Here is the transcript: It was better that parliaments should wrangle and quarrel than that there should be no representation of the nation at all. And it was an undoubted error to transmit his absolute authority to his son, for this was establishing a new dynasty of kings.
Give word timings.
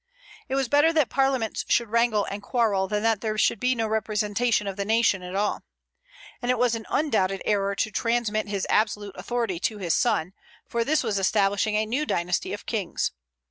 It 0.49 0.55
was 0.55 0.67
better 0.67 0.91
that 0.93 1.11
parliaments 1.11 1.63
should 1.69 1.89
wrangle 1.91 2.25
and 2.25 2.41
quarrel 2.41 2.87
than 2.87 3.03
that 3.03 3.21
there 3.21 3.37
should 3.37 3.59
be 3.59 3.75
no 3.75 3.85
representation 3.85 4.65
of 4.65 4.75
the 4.75 4.83
nation 4.83 5.21
at 5.21 5.35
all. 5.35 5.61
And 6.41 6.49
it 6.49 6.57
was 6.57 6.73
an 6.73 6.87
undoubted 6.89 7.43
error 7.45 7.75
to 7.75 7.91
transmit 7.91 8.47
his 8.47 8.65
absolute 8.67 9.15
authority 9.15 9.59
to 9.59 9.77
his 9.77 9.93
son, 9.93 10.33
for 10.67 10.83
this 10.83 11.03
was 11.03 11.19
establishing 11.19 11.75
a 11.75 11.85
new 11.85 12.07
dynasty 12.07 12.51
of 12.51 12.65
kings. 12.65 13.11